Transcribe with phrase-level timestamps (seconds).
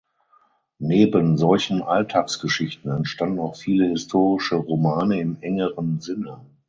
[0.79, 6.43] Neben solchen Alltagsgeschichten entstanden auch viele historische Romane im engeren Sinne.